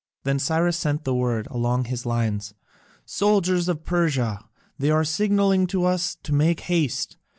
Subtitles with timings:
[0.23, 2.55] Then Cyrus sent word along his lines,
[3.05, 4.43] "Soldiers of Persia,
[4.79, 7.17] they are signalling to us to make haste.